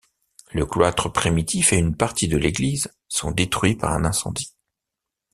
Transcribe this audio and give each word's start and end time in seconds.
Le 0.51 0.65
cloître 0.65 1.09
primitif 1.09 1.73
et 1.73 1.77
une 1.77 1.95
partie 1.95 2.27
de 2.27 2.35
l'église 2.35 2.91
sont 3.07 3.29
détruits 3.29 3.75
par 3.75 3.91
un 3.91 4.03
incendie. 4.03 4.55